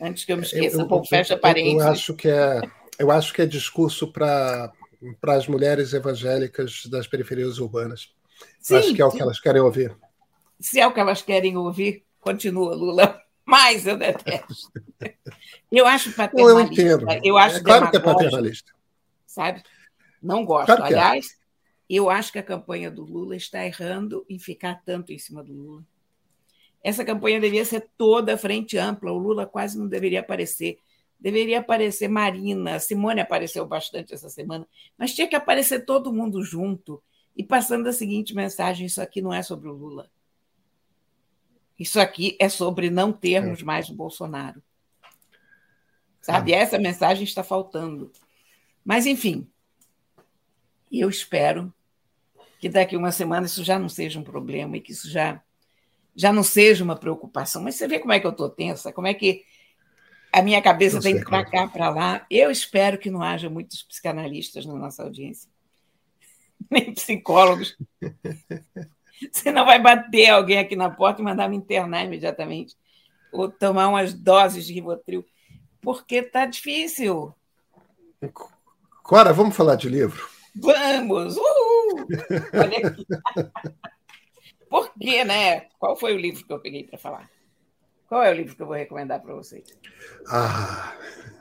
[0.01, 1.81] Antes que eu me esqueça, eu, fecha parênteses.
[1.81, 2.61] Eu acho que é,
[2.99, 4.73] eu acho que é discurso para
[5.27, 8.13] as mulheres evangélicas das periferias urbanas.
[8.61, 9.97] Sim, acho que é o que elas querem ouvir.
[10.61, 13.21] Se é o que elas querem ouvir, continua, Lula.
[13.45, 14.71] Mas eu detesto.
[15.73, 16.83] Eu acho paternalista.
[16.83, 17.07] Eu entendo.
[17.25, 18.73] Eu acho é claro que é paternalista.
[19.27, 19.63] Sabe?
[20.23, 20.67] Não gosto.
[20.67, 20.87] Claro é.
[20.87, 21.31] Aliás, é.
[21.89, 25.55] eu acho que a campanha do Lula está errando em ficar tanto em cima do
[25.55, 25.83] Lula.
[26.85, 29.13] Essa campanha devia ser toda frente ampla.
[29.13, 30.79] O Lula quase não deveria aparecer.
[31.19, 32.79] Deveria aparecer Marina.
[32.79, 34.67] Simone apareceu bastante essa semana.
[34.97, 37.03] Mas tinha que aparecer todo mundo junto
[37.37, 40.11] e passando a seguinte mensagem: isso aqui não é sobre o Lula.
[41.79, 43.65] Isso aqui é sobre não termos é.
[43.65, 44.63] mais o Bolsonaro.
[46.21, 46.53] Sabe?
[46.53, 46.57] É.
[46.57, 48.13] Essa mensagem está faltando.
[48.85, 49.49] Mas, enfim,
[50.91, 51.73] eu espero
[52.59, 55.41] que daqui uma semana isso já não seja um problema e que isso já,
[56.15, 57.63] já não seja uma preocupação.
[57.63, 59.45] Mas você vê como é que eu estou tensa, como é que
[60.33, 62.27] a minha cabeça tem que para cá, para lá.
[62.31, 65.51] Eu espero que não haja muitos psicanalistas na nossa audiência,
[66.71, 67.77] nem psicólogos.
[69.33, 72.77] Você não vai bater alguém aqui na porta e mandar me internar imediatamente,
[73.33, 75.25] ou tomar umas doses de Rivotril,
[75.81, 77.35] porque tá difícil.
[79.03, 80.29] Cora, vamos falar de livro?
[80.55, 81.37] Vamos!
[81.37, 82.07] Uhul!
[82.55, 83.07] Olha aqui.
[84.69, 85.61] Por quê, né?
[85.79, 87.29] Qual foi o livro que eu peguei para falar?
[88.09, 89.69] Qual é o livro que eu vou recomendar para vocês?
[90.27, 90.97] Ah,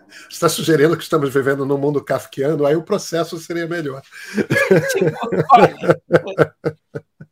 [0.08, 4.02] você está sugerindo que estamos vivendo num mundo kafkiano, aí o processo seria melhor.
[5.54, 6.02] Olha,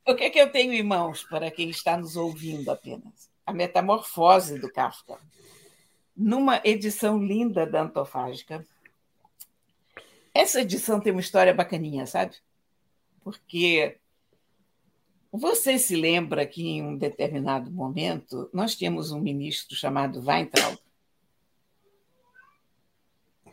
[0.08, 3.30] o que é que eu tenho em mãos para quem está nos ouvindo apenas?
[3.45, 5.17] A Metamorfose do Kafka.
[6.15, 8.65] Numa edição linda da Antofágica.
[10.34, 12.36] Essa edição tem uma história bacaninha, sabe?
[13.21, 13.98] Porque
[15.38, 20.78] você se lembra que em um determinado momento nós tínhamos um ministro chamado Weintraub,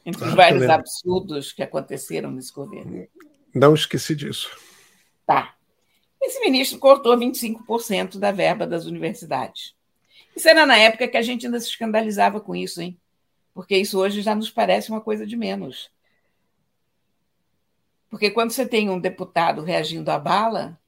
[0.04, 3.06] entre claro os vários absurdos que aconteceram nesse governo.
[3.54, 4.50] Não esqueci disso.
[5.26, 5.54] Tá.
[6.20, 9.74] Esse ministro cortou 25% da verba das universidades.
[10.34, 12.98] Isso era na época que a gente ainda se escandalizava com isso, hein?
[13.54, 15.90] Porque isso hoje já nos parece uma coisa de menos.
[18.08, 20.78] Porque quando você tem um deputado reagindo à bala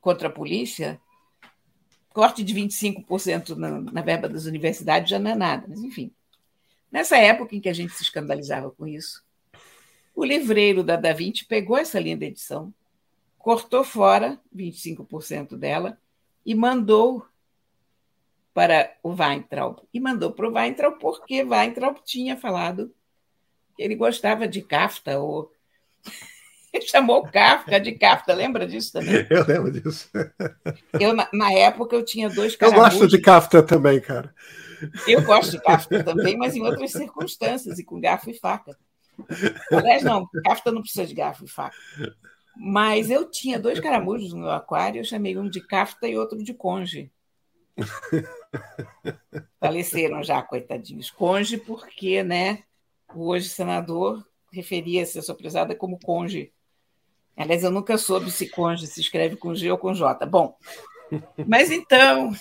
[0.00, 1.00] contra a polícia,
[2.10, 6.10] corte de 25% na, na verba das universidades já não é nada, mas enfim.
[6.90, 9.22] Nessa época em que a gente se escandalizava com isso,
[10.14, 12.72] o livreiro da Da Vinci pegou essa linda edição,
[13.38, 15.98] cortou fora 25% dela
[16.44, 17.24] e mandou
[18.52, 19.78] para o Weintraub.
[19.94, 22.92] E mandou para o Weintraub porque Weintraub tinha falado
[23.76, 25.52] que ele gostava de Kafta, ou
[26.86, 29.26] chamou Kafka de Kafta, lembra disso também?
[29.30, 30.10] Eu lembro disso.
[30.98, 32.94] Eu, na, época eu tinha dois caramujos.
[32.94, 34.34] Eu gosto de Kafta também, cara.
[35.06, 38.76] Eu gosto de Kafka também, mas em outras circunstâncias, e com garfo e faca.
[39.72, 41.76] Aliás, não, Kafka não precisa de garfo e faca.
[42.56, 46.42] Mas eu tinha dois caramujos no meu aquário, eu chamei um de Kafta e outro
[46.42, 47.10] de Conge.
[49.60, 51.10] Faleceram já, coitadinhos.
[51.10, 52.64] Conge, porque né,
[53.14, 56.52] o hoje senador referia-se a sua prezada como Conge.
[57.38, 60.26] Aliás, eu nunca soube se Conge se escreve com G ou com J.
[60.26, 60.56] Bom,
[61.46, 62.32] mas então,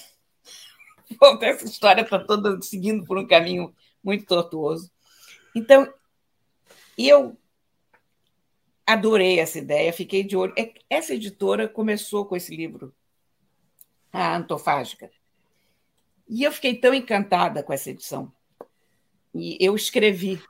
[1.19, 3.73] Bom, essa história está toda seguindo por um caminho
[4.03, 4.91] muito tortuoso.
[5.55, 5.91] Então,
[6.97, 7.37] eu
[8.85, 10.53] adorei essa ideia, fiquei de olho.
[10.57, 12.93] É essa editora começou com esse livro,
[14.11, 15.09] a Antofágica.
[16.27, 18.31] E eu fiquei tão encantada com essa edição.
[19.33, 20.41] E eu escrevi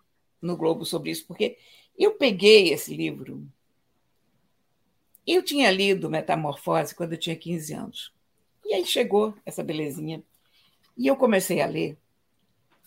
[0.41, 1.57] no Globo sobre isso, porque
[1.97, 3.47] eu peguei esse livro.
[5.27, 8.13] Eu tinha lido Metamorfose quando eu tinha 15 anos.
[8.65, 10.23] E aí chegou essa belezinha.
[10.97, 11.97] E eu comecei a ler.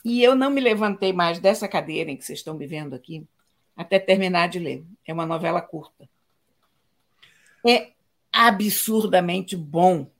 [0.02, 3.26] E eu não me levantei mais dessa cadeira em que vocês estão me vendo aqui
[3.76, 4.84] até terminar de ler.
[5.06, 6.08] É uma novela curta.
[7.66, 7.92] É
[8.32, 10.10] absurdamente bom.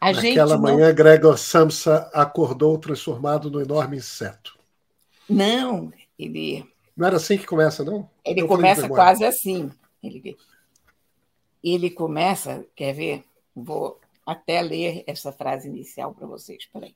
[0.00, 0.62] A Naquela não...
[0.62, 4.58] manhã, Gregor Samsa acordou transformado no enorme inseto.
[5.28, 6.66] Não, ele.
[6.96, 8.10] Não era assim que começa, não?
[8.24, 9.70] Ele Eu começa quase assim.
[10.02, 10.36] Ele,
[11.62, 13.24] ele começa, quer ver?
[13.54, 16.66] Vou até ler essa frase inicial para vocês.
[16.66, 16.94] Peraí.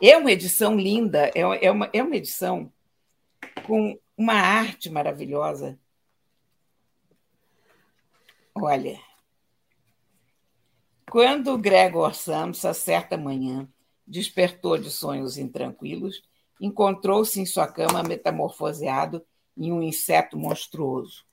[0.00, 2.72] É uma edição linda, é, é, uma, é uma edição
[3.66, 5.78] com uma arte maravilhosa.
[8.54, 9.00] Olha,
[11.10, 13.68] quando Gregor Samsa, certa manhã,
[14.06, 16.22] despertou de sonhos intranquilos,
[16.60, 19.24] encontrou-se em sua cama metamorfoseado
[19.56, 21.24] em um inseto monstruoso.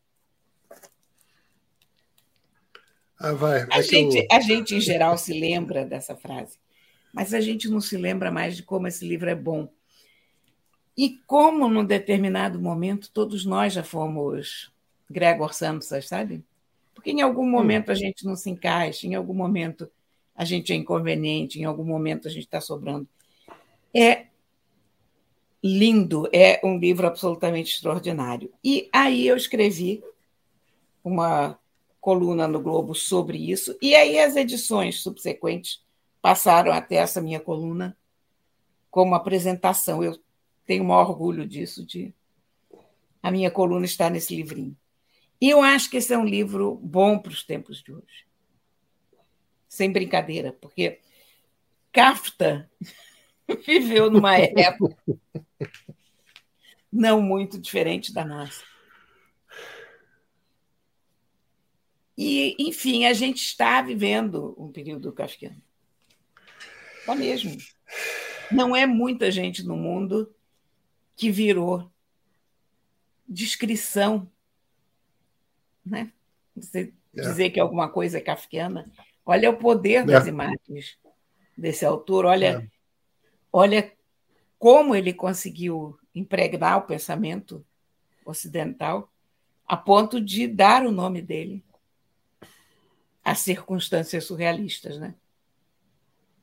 [3.22, 4.28] Ah, vai, a, gente, eu...
[4.32, 6.58] a gente, em geral, se lembra dessa frase,
[7.14, 9.70] mas a gente não se lembra mais de como esse livro é bom.
[10.98, 14.72] E como, num determinado momento, todos nós já fomos
[15.10, 16.44] Gregor Samsa, sabe?
[16.94, 19.90] Porque em algum momento a gente não se encaixa, em algum momento
[20.36, 23.08] a gente é inconveniente, em algum momento a gente está sobrando.
[23.94, 24.28] É
[25.64, 28.52] lindo, é um livro absolutamente extraordinário.
[28.64, 30.04] E aí eu escrevi
[31.04, 31.60] uma
[32.02, 35.86] coluna no Globo sobre isso, e aí as edições subsequentes
[36.22, 37.96] passaram até essa minha coluna
[38.90, 40.04] como apresentação.
[40.04, 40.20] Eu
[40.66, 42.14] tenho o maior orgulho disso, de
[43.22, 44.76] a minha coluna estar nesse livrinho.
[45.40, 48.26] E eu acho que esse é um livro bom para os tempos de hoje.
[49.70, 51.00] Sem brincadeira, porque
[51.92, 52.70] Kafta
[53.66, 54.98] viveu numa época
[56.92, 58.71] não muito diferente da nossa.
[62.18, 65.62] E, enfim, a gente está vivendo um período kafkiano.
[67.00, 67.58] Está mesmo.
[68.52, 70.34] Não é muita gente no mundo
[71.16, 71.90] que virou
[73.28, 74.30] descrição.
[75.86, 76.12] Né?
[76.56, 77.22] Você é.
[77.22, 78.92] dizer que alguma coisa é kafkiana.
[79.26, 80.06] Olha o poder é.
[80.06, 80.98] das imagens
[81.58, 82.68] desse autor, olha, é.
[83.52, 83.92] olha
[84.60, 87.66] como ele conseguiu impregnar o pensamento
[88.26, 89.12] ocidental
[89.68, 91.64] a ponto de dar o nome dele
[93.24, 95.16] às circunstâncias surrealistas, né?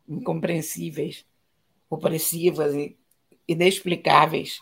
[0.08, 1.24] incompreensíveis,
[1.90, 2.96] opressivas e
[3.46, 4.60] inexplicáveis.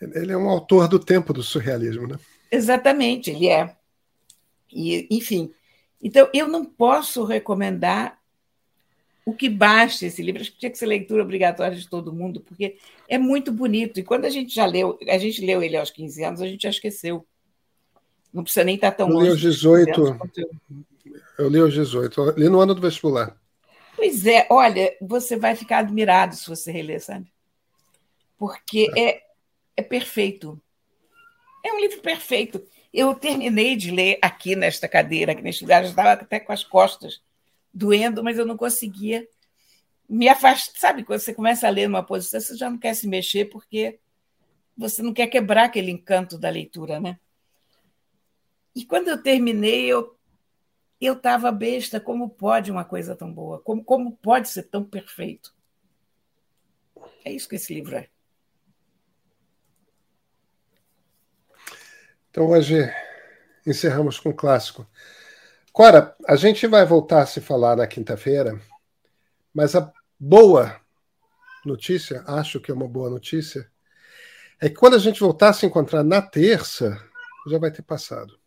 [0.00, 2.18] Ele é um autor do tempo do surrealismo, né?
[2.50, 3.76] Exatamente, ele é.
[4.72, 5.52] E, enfim,
[6.02, 8.18] então eu não posso recomendar
[9.24, 10.40] o que basta esse livro.
[10.40, 12.78] Acho que tinha que ser leitura obrigatória de todo mundo, porque
[13.08, 14.00] é muito bonito.
[14.00, 16.62] E quando a gente já leu, a gente leu ele aos 15 anos, a gente
[16.62, 17.26] já esqueceu.
[18.32, 19.26] Não precisa nem estar tão eu longe.
[19.26, 20.00] Li aos 18,
[20.36, 20.46] eu...
[21.38, 23.36] eu li aos 18, eu li no ano do vestibular.
[23.96, 27.26] Pois é, olha, você vai ficar admirado se você reler, sabe?
[28.38, 29.22] Porque é, é,
[29.78, 30.60] é perfeito.
[31.64, 32.62] É um livro perfeito.
[32.92, 36.62] Eu terminei de ler aqui nesta cadeira, aqui neste lugar, já estava até com as
[36.62, 37.20] costas
[37.74, 39.26] doendo, mas eu não conseguia
[40.08, 40.78] me afastar.
[40.78, 43.98] Sabe, quando você começa a ler numa posição, você já não quer se mexer porque
[44.76, 47.18] você não quer quebrar aquele encanto da leitura, né?
[48.74, 50.18] E quando eu terminei, eu
[51.00, 52.00] eu estava besta.
[52.00, 53.60] Como pode uma coisa tão boa?
[53.60, 55.54] Como, como pode ser tão perfeito?
[57.24, 58.08] É isso que esse livro é.
[62.30, 62.76] Então, hoje
[63.66, 64.86] encerramos com o clássico.
[65.72, 68.60] Cora, a gente vai voltar a se falar na quinta-feira,
[69.54, 70.80] mas a boa
[71.64, 73.70] notícia, acho que é uma boa notícia,
[74.60, 77.00] é que quando a gente voltar a se encontrar na terça,
[77.46, 78.37] já vai ter passado.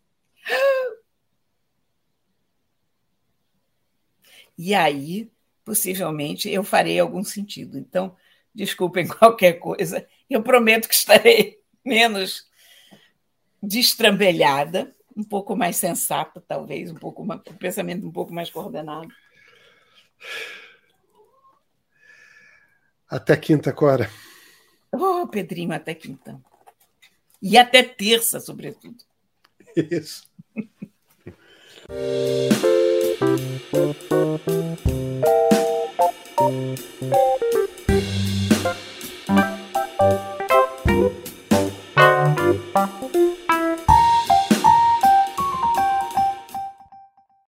[4.64, 5.28] E aí,
[5.66, 7.80] possivelmente, eu farei algum sentido.
[7.80, 8.16] Então,
[8.53, 12.47] desculpem qualquer coisa, eu prometo que estarei menos
[13.62, 19.12] destrambelhada um pouco mais sensata, talvez, um pouco mais, um pensamento um pouco mais coordenado.
[23.09, 24.12] Até quinta, Cora.
[24.91, 26.39] Oh, Pedrinho, até quinta.
[27.41, 29.03] E até terça, sobretudo.
[29.76, 30.30] Isso.
[33.22, 33.61] Thank
[37.01, 37.81] you.